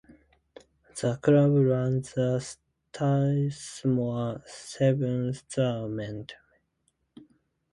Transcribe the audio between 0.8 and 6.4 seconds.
The club run the Strathmore Sevens tournament.